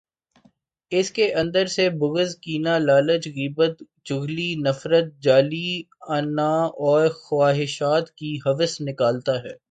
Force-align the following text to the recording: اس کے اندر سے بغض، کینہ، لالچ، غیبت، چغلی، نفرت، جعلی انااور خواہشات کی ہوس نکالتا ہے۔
اس 0.91 1.11
کے 1.11 1.33
اندر 1.33 1.65
سے 1.65 1.89
بغض، 1.89 2.35
کینہ، 2.35 2.69
لالچ، 2.69 3.27
غیبت، 3.27 3.83
چغلی، 4.03 4.55
نفرت، 4.55 5.05
جعلی 5.19 5.81
انااور 6.09 7.09
خواہشات 7.09 8.11
کی 8.11 8.37
ہوس 8.37 8.81
نکالتا 8.81 9.43
ہے۔ 9.43 9.53